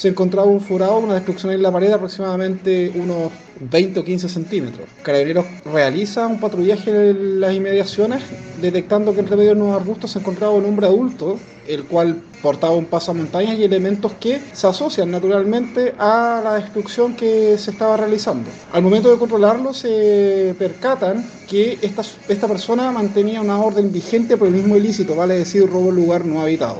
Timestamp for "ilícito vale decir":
24.76-25.68